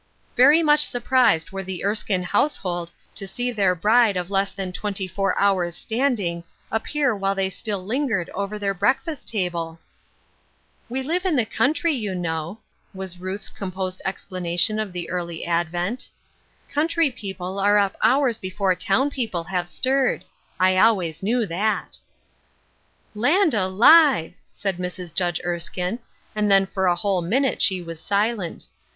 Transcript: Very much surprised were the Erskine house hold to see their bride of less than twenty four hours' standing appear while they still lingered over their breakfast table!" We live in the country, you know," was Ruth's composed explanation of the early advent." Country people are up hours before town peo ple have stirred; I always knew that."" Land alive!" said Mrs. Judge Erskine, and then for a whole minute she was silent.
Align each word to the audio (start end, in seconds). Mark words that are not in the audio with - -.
Very 0.35 0.63
much 0.63 0.81
surprised 0.87 1.51
were 1.51 1.61
the 1.61 1.85
Erskine 1.85 2.23
house 2.23 2.57
hold 2.57 2.91
to 3.13 3.27
see 3.27 3.51
their 3.51 3.75
bride 3.75 4.17
of 4.17 4.31
less 4.31 4.51
than 4.51 4.71
twenty 4.73 5.07
four 5.07 5.37
hours' 5.37 5.75
standing 5.75 6.43
appear 6.71 7.15
while 7.15 7.35
they 7.35 7.51
still 7.51 7.85
lingered 7.85 8.27
over 8.31 8.57
their 8.57 8.73
breakfast 8.73 9.27
table!" 9.27 9.77
We 10.89 11.03
live 11.03 11.23
in 11.23 11.35
the 11.35 11.45
country, 11.45 11.93
you 11.93 12.15
know," 12.15 12.57
was 12.95 13.19
Ruth's 13.19 13.47
composed 13.49 14.01
explanation 14.03 14.79
of 14.79 14.91
the 14.91 15.07
early 15.07 15.45
advent." 15.45 16.09
Country 16.73 17.11
people 17.11 17.59
are 17.59 17.77
up 17.77 17.95
hours 18.01 18.39
before 18.39 18.73
town 18.73 19.11
peo 19.11 19.29
ple 19.29 19.43
have 19.43 19.69
stirred; 19.69 20.25
I 20.59 20.77
always 20.79 21.21
knew 21.21 21.45
that."" 21.45 21.99
Land 23.13 23.53
alive!" 23.53 24.33
said 24.51 24.77
Mrs. 24.77 25.13
Judge 25.13 25.39
Erskine, 25.45 25.99
and 26.35 26.49
then 26.49 26.65
for 26.65 26.87
a 26.87 26.95
whole 26.95 27.21
minute 27.21 27.61
she 27.61 27.83
was 27.83 28.01
silent. 28.01 28.65